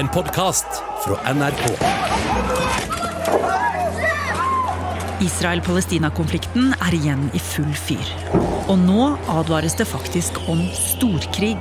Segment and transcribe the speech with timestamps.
[0.00, 0.66] En podkast
[1.04, 1.64] fra NRK.
[5.20, 8.08] Israel-Palestina-konflikten er igjen i full fyr.
[8.72, 11.58] Og nå advares det faktisk om storkrig.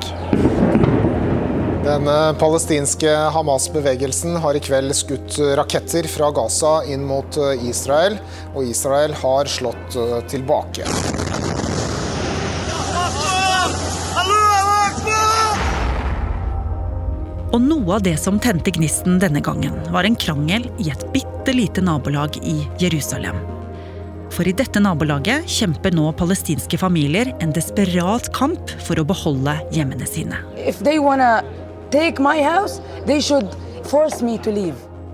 [1.84, 2.08] Den
[2.40, 8.22] palestinske Hamas-bevegelsen har i kveld skutt raketter fra Gaza inn mot Israel,
[8.54, 10.88] og Israel har slått eh, tilbake.
[17.50, 21.54] Og noe av det som tente gnisten denne gangen, var en krangel i et bitte
[21.56, 23.40] lite nabolag i Jerusalem.
[24.30, 30.06] For i dette nabolaget kjemper nå palestinske familier en desperat kamp for å beholde hjemmene
[30.06, 30.44] sine.
[32.46, 32.78] House.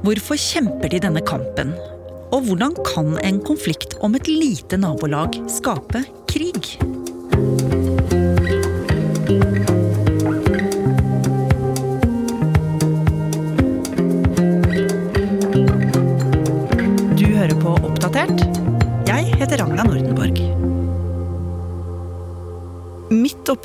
[0.03, 1.71] Hvorfor kjemper de denne kampen?
[2.35, 6.75] Og hvordan kan en konflikt om et lite nabolag skape krig?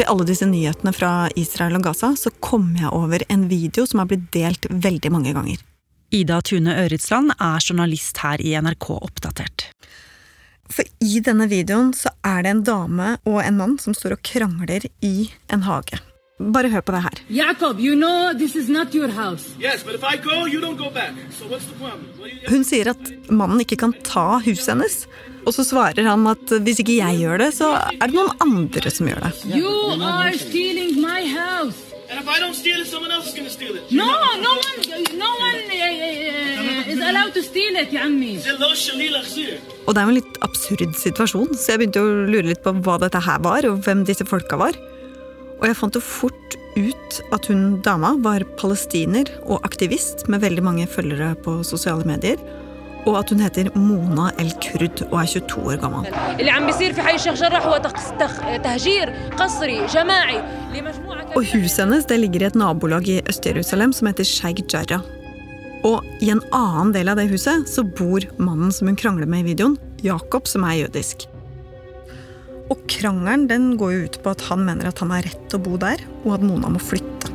[0.01, 4.01] Oppi alle disse nyhetene fra Israel og Gaza, så kom jeg over en video som
[4.01, 5.59] har blitt delt veldig mange ganger.
[6.11, 9.69] Ida Tune Øritsland er journalist her i NRK Oppdatert.
[10.71, 14.23] For i denne videoen så er det en dame og en mann som står og
[14.25, 16.01] krangler i en hage.
[16.41, 17.19] Bare hør på det her.
[17.29, 19.53] Jacob, you know this is not your house.
[19.61, 21.13] Yes, but if I go, you don't go back.
[21.39, 22.09] So what's the problem?
[22.49, 25.05] Hun sier at mannen ikke kan ta huset hennes.
[25.45, 28.93] Og så svarer han at hvis ikke jeg gjør det, så er det noen andre
[28.93, 29.33] som gjør det.
[29.53, 31.91] You are stealing my house.
[32.11, 33.93] And if I don't steal it, someone else is going to steal it.
[33.93, 34.07] No,
[34.47, 34.81] no one,
[35.17, 38.03] no one eh, eh, eh, is allowed to steal it, ya.
[39.87, 42.75] Og det er jo en litt absurd situasjon, så jeg begynte å lure litt på
[42.83, 44.75] hva dette her var, og hvem disse folka var.
[45.61, 50.65] Og jeg fant jo fort ut at hun dama var palestiner og aktivist med veldig
[50.65, 52.41] mange følgere på sosiale medier.
[53.09, 56.09] Og at hun heter Mona El Kurd og er 22 år gammel.
[61.31, 65.05] Og huset hennes det ligger i et nabolag i Øst-Jerusalem som heter Sheikh Jarrah.
[65.89, 69.47] Og i en annen del av det huset så bor mannen som hun krangler med
[69.47, 71.25] i videoen, Jakob, som er jødisk.
[72.71, 75.59] Og krangelen den går jo ut på at han mener at han har rett til
[75.59, 77.33] å bo der, og at Mona må flytte.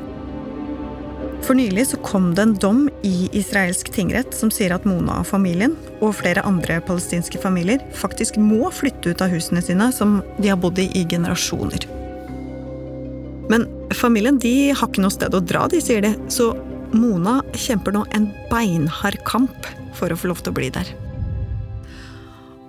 [1.46, 5.28] For nylig så kom det en dom i israelsk tingrett som sier at Mona og
[5.30, 10.50] familien, og flere andre palestinske familier, faktisk må flytte ut av husene sine som de
[10.50, 11.86] har bodd i i generasjoner.
[13.52, 16.56] Men familien de har ikke noe sted å dra, de sier de, så
[16.96, 20.90] Mona kjemper nå en beinhard kamp for å få lov til å bli der.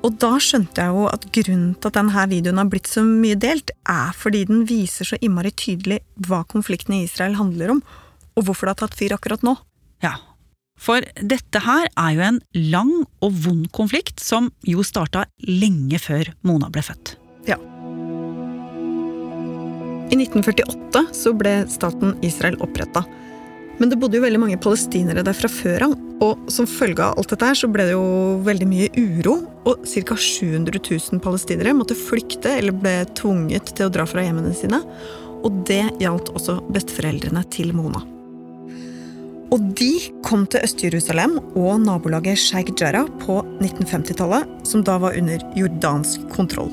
[0.06, 3.34] Og da skjønte jeg jo at grunnen til at denne videoen har blitt så mye
[3.42, 7.82] delt, er fordi den viser så innmari tydelig hva konflikten i Israel handler om,
[8.38, 9.56] og hvorfor det har tatt fyr akkurat nå.
[10.04, 10.14] Ja,
[10.76, 12.40] for dette her er jo en
[12.72, 12.92] lang
[13.24, 17.16] og vond konflikt som jo starta lenge før Mona ble født.
[17.48, 17.56] Ja.
[20.06, 23.02] I 1948 så ble staten Israel oppretta.
[23.76, 25.94] Men det bodde jo veldig mange palestinere der fra før av,
[26.24, 28.06] og som følge av alt dette så ble det jo
[28.46, 29.36] veldig mye uro,
[29.68, 30.16] og ca.
[30.16, 34.80] 700 000 palestinere måtte flykte eller ble tvunget til å dra fra hjemmene sine.
[35.44, 38.00] Og det gjaldt også besteforeldrene til Mona.
[39.54, 39.92] Og de
[40.26, 46.72] kom til Øst-Jerusalem og nabolaget Sheikh Jarrah på 1950-tallet, som da var under jordansk kontroll.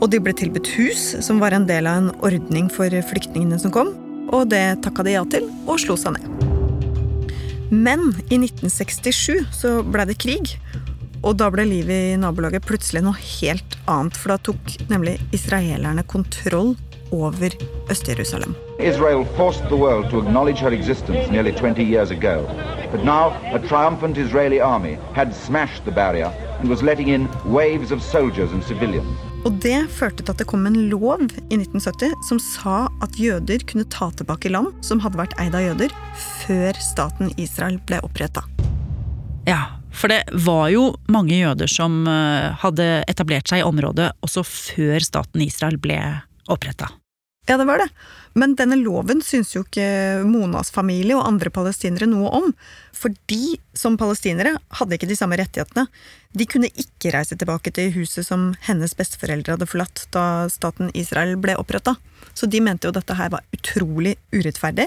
[0.00, 3.74] Og de ble tilbudt hus, som var en del av en ordning for flyktningene som
[3.74, 3.90] kom,
[4.30, 6.26] og det takka de ja til, og slo seg ned.
[7.70, 10.56] Men i 1967 så ble det krig,
[11.22, 16.02] og da ble livet i nabolaget plutselig noe helt annet, for da tok nemlig israelerne
[16.08, 16.74] kontroll
[17.12, 17.50] over
[17.90, 18.54] Øst-Jerusalem.
[18.78, 20.70] Israel forced the world to acknowledge her
[21.30, 22.46] nearly 20 years ago.
[22.90, 27.92] But now, a triumphant Israeli army had smashed the barrier and was letting in waves
[27.92, 28.50] of soldiers.
[29.48, 33.62] Og det førte til at det kom en lov i 1970 som sa at jøder
[33.68, 35.94] kunne ta tilbake land som hadde vært eid av jøder,
[36.44, 38.44] før staten Israel ble oppretta.
[39.48, 44.44] Ja, for det var jo mange jøder som eh, hadde etablert seg i området også
[44.44, 45.96] før staten Israel ble
[46.50, 46.90] oppretta.
[47.48, 47.88] Ja, det var det.
[48.32, 52.52] Men denne loven syns jo ikke Monas familie og andre palestinere noe om.
[52.94, 55.88] For de, som palestinere, hadde ikke de samme rettighetene.
[56.36, 61.34] De kunne ikke reise tilbake til huset som hennes besteforeldre hadde forlatt da staten Israel
[61.42, 61.96] ble oppretta.
[62.38, 64.86] Så de mente jo dette her var utrolig urettferdig.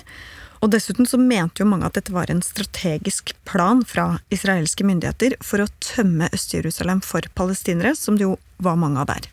[0.64, 5.36] Og dessuten så mente jo mange at dette var en strategisk plan fra israelske myndigheter
[5.44, 9.28] for å tømme Øst-Jerusalem for palestinere, som det jo var mange av der.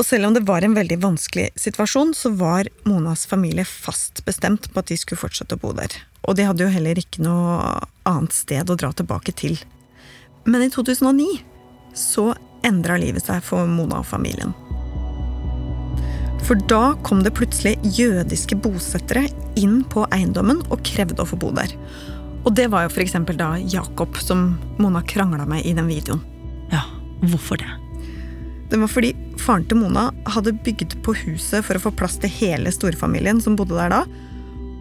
[0.00, 4.70] Og selv om det var en veldig vanskelig situasjon, så var Monas familie fast bestemt
[4.72, 5.92] på at de skulle fortsette å bo der.
[6.24, 9.58] Og de hadde jo heller ikke noe annet sted å dra tilbake til.
[10.48, 11.26] Men i 2009
[11.92, 12.30] så
[12.64, 14.54] endra livet seg for Mona og familien.
[16.48, 19.26] For da kom det plutselig jødiske bosettere
[19.60, 21.76] inn på eiendommen og krevde å få bo der.
[22.48, 23.18] Og det var jo f.eks.
[23.36, 26.24] da Jakob, som Mona krangla med i den videoen.
[26.72, 26.86] Ja,
[27.20, 27.79] hvorfor det?
[28.70, 32.30] Det var fordi faren til Mona hadde bygd på huset for å få plass til
[32.30, 34.04] hele storfamilien som bodde der da.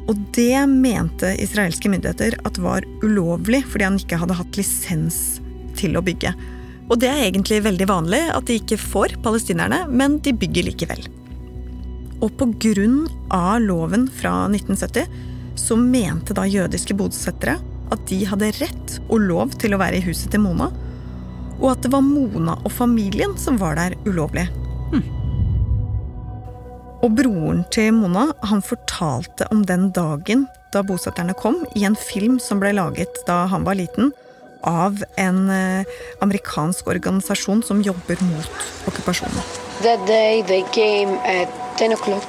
[0.10, 5.40] Og det mente israelske myndigheter at var ulovlig, fordi han ikke hadde hatt lisens
[5.78, 6.34] til å bygge.
[6.90, 11.04] Og det er egentlig veldig vanlig at de ikke får palestinerne, men de bygger likevel.
[12.20, 13.04] Og på grunn
[13.34, 17.58] av loven fra 1970 så mente da jødiske bosettere
[17.94, 20.70] at de hadde rett og lov til å være i huset til Mona,
[21.60, 24.48] og at det var Mona og familien som var der ulovlig.
[24.94, 25.04] Hm.
[27.04, 32.38] Og broren til Mona han fortalte om den dagen da bosetterne kom, i en film
[32.44, 34.12] som ble laget da han var liten,
[34.62, 35.88] av en eh,
[36.20, 39.40] amerikansk organisasjon som jobber mot okkupasjonen.
[39.82, 41.48] That day they came at
[41.80, 42.28] 10 o'clock.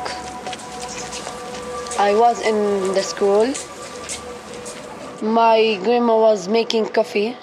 [1.99, 3.53] I was in the school.
[5.21, 7.37] My grandma was making coffee.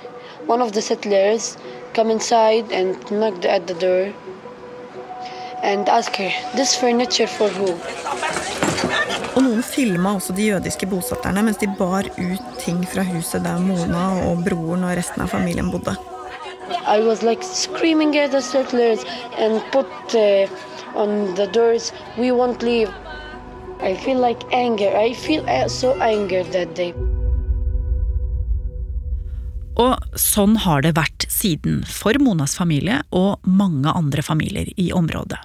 [0.48, 1.58] One of the settlers
[1.98, 4.14] come inside and knocked at the door
[5.64, 7.70] and asked her, "This furniture for who?"
[9.36, 13.58] Og noen filma også de jødiske bosetterne mens de bar ut ting fra huset der
[13.66, 15.96] Mona og broren og resten av familien bodde.
[16.86, 19.02] I was like screaming at the settlers
[19.38, 22.94] and put uh, on the doors, "We won't leave."
[23.82, 24.96] I feel like anger.
[25.08, 26.94] I feel so angered that day.
[29.78, 35.40] Og sånn har det vært siden for Monas familie og mange andre familier i området.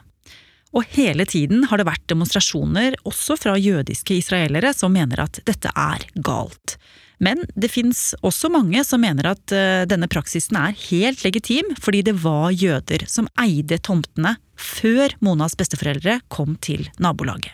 [0.73, 5.69] Og hele tiden har det vært demonstrasjoner, også fra jødiske israelere, som mener at dette
[5.69, 6.79] er galt.
[7.23, 12.01] Men det fins også mange som mener at eh, denne praksisen er helt legitim, fordi
[12.09, 17.53] det var jøder som eide tomtene før Monas besteforeldre kom til nabolaget.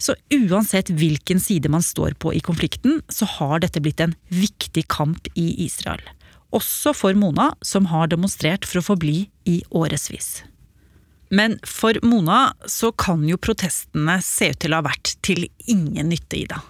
[0.00, 4.86] Så uansett hvilken side man står på i konflikten, så har dette blitt en viktig
[4.88, 6.00] kamp i Israel.
[6.56, 10.40] Også for Mona, som har demonstrert for å få bli i årevis.
[11.30, 16.10] Men for Mona så kan jo protestene se ut til å ha vært til ingen
[16.10, 16.64] nytte, Ida.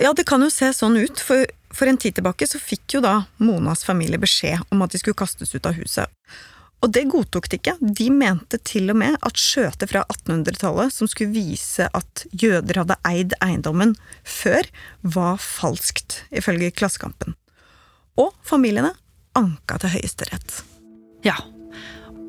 [0.00, 3.02] Ja, det kan jo se sånn ut, for for en tid tilbake så fikk jo
[3.04, 6.10] da Monas familie beskjed om at de skulle kastes ut av huset.
[6.80, 7.76] Og det godtok de ikke.
[7.80, 12.96] De mente til og med at skjøtet fra 1800-tallet som skulle vise at jøder hadde
[13.08, 13.94] eid eiendommen
[14.24, 14.64] før,
[15.02, 17.36] var falskt, ifølge Klassekampen.
[18.20, 18.94] Og familiene
[19.36, 20.62] anka til Høyesterett.
[21.24, 21.36] Ja,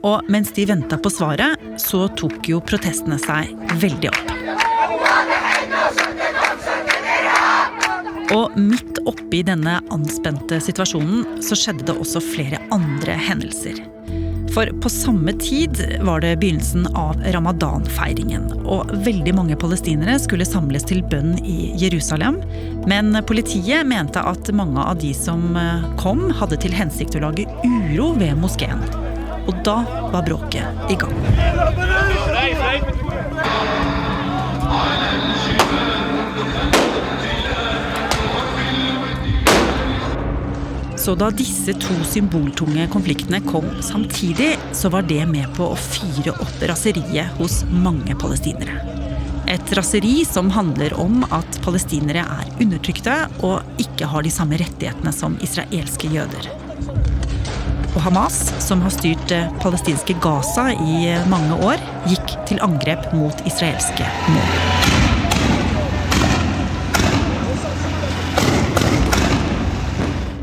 [0.04, 4.32] og mens de venta på svaret, så tok jo protestene seg veldig opp.
[8.32, 13.84] Og midt oppi denne anspente situasjonen så skjedde det også flere andre hendelser.
[14.54, 18.50] For på samme tid var det begynnelsen av ramadan-feiringen.
[18.68, 22.42] Og veldig mange palestinere skulle samles til bønn i Jerusalem.
[22.90, 27.48] Men politiet mente at mange av de som eh, kom, hadde til hensikt å lage
[27.64, 28.84] uro ved moskeen.
[29.48, 29.82] Og da
[30.12, 31.16] var bråket i gang.
[41.02, 46.36] Så da disse to symboltunge konfliktene kom samtidig, så var det med på å fyre
[46.36, 48.76] opp raseriet hos mange palestinere.
[49.50, 55.16] Et raseri som handler om at palestinere er undertrykte og ikke har de samme rettighetene
[55.16, 56.52] som israelske jøder.
[57.96, 59.34] Og Hamas, som har styrt
[59.66, 61.82] palestinske Gaza i mange år,
[62.14, 64.91] gikk til angrep mot israelske mål.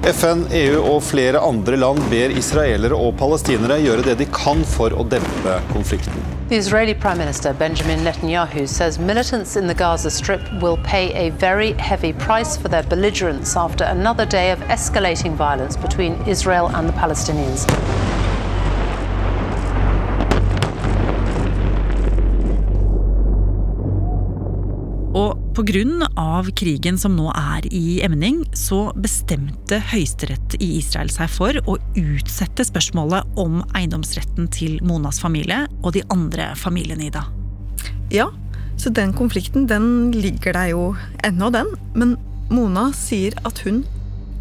[0.09, 4.95] FN, EU og flere andre land ber israelere og palestinere gjøre det de kan for
[4.97, 6.17] å dempe konflikten.
[6.49, 11.73] The Israeli Minister Benjamin Netanyahu says militants in the Gaza Strip will pay a very
[11.73, 18.08] heavy price for their belligerence after another day of escalating violence between Israel and the.
[25.19, 26.43] Og pga.
[26.55, 32.67] krigen som nå er i emning, så bestemte Høyesterett i Israel seg for å utsette
[32.69, 37.25] spørsmålet om eiendomsretten til Monas familie og de andre familiene, Ida.
[38.15, 38.29] Ja,
[38.79, 40.85] så den konflikten den ligger der jo
[41.27, 41.75] ennå, den.
[41.95, 42.17] Men
[42.51, 43.83] Mona sier at hun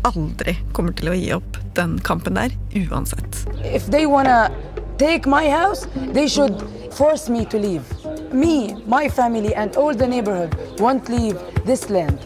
[0.05, 2.53] aldri kommer til å gi opp den kampen der,
[2.85, 3.47] uansett.
[3.65, 4.51] If they wanna
[4.97, 6.61] take my house, they should
[6.93, 7.96] force me to leave.
[8.31, 12.19] Me, my family, and all the neighborhood won't leave this land.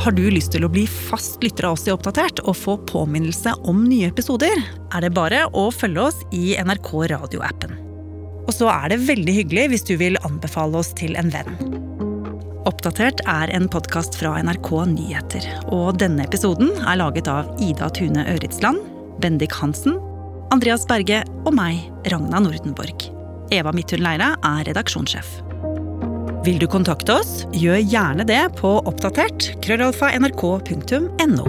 [0.00, 3.52] Har du lyst til å bli fast lytter av oss i Oppdatert og få påminnelse
[3.68, 4.56] om nye episoder,
[4.90, 7.76] er det bare å følge oss i NRK radioappen.
[8.46, 11.89] Og så er det veldig hyggelig hvis du vil anbefale oss til en venn.
[12.68, 15.46] Oppdatert er en podkast fra NRK Nyheter.
[15.72, 18.82] Og denne episoden er laget av Ida Tune Øritsland,
[19.22, 19.94] Bendik Hansen,
[20.52, 21.78] Andreas Berge og meg,
[22.12, 23.06] Ragna Nordenborg.
[23.54, 25.30] Eva Midthun Leira er redaksjonssjef.
[26.44, 31.46] Vil du kontakte oss, gjør gjerne det på oppdatert krøllalfa nrk.no.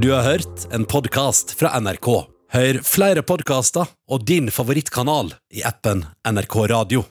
[0.00, 2.10] Du har hørt en podkast fra NRK.
[2.52, 7.06] Hør flere podkaster og din favorittkanal i appen NRK Radio.